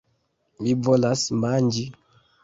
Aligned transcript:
Mi 0.61 0.71
volas 0.87 1.25
manĝi... 1.43 1.85